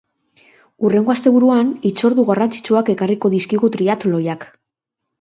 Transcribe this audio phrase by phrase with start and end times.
[0.85, 4.53] Hurrengo asteburuan hitzordu garrantzitsuak ekarriko dizkigu triatloiak.